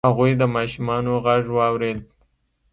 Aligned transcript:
هغوی 0.09 0.31
د 0.37 0.43
ماشومانو 0.55 1.11
غږ 1.25 1.43
واورید. 1.57 1.99